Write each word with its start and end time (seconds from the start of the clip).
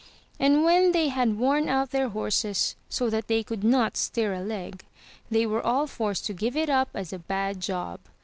And 0.39 0.63
when 0.65 0.93
they 0.93 1.09
had 1.09 1.37
worn 1.37 1.69
out 1.69 1.91
their 1.91 2.09
horses, 2.09 2.75
so 2.89 3.07
that 3.11 3.27
they 3.27 3.43
could 3.43 3.63
not 3.63 3.95
stir 3.95 4.33
a 4.33 4.41
leg, 4.41 4.83
they 5.29 5.45
were 5.45 5.63
all 5.63 5.85
forced 5.85 6.25
to 6.25 6.33
give 6.33 6.57
it 6.57 6.71
up 6.71 6.87
59 6.87 6.87
MY 6.87 6.93
BOOK 6.93 6.99
HOUSE 6.99 7.07
as 7.07 7.13
a 7.13 7.19
bad 7.27 7.59
job. 7.61 7.99